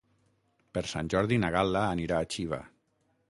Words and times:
Per 0.77 0.81
Sant 0.93 1.11
Jordi 1.15 1.37
na 1.45 1.53
Gal·la 1.57 1.83
anirà 1.91 2.17
a 2.23 2.31
Xiva. 2.37 2.61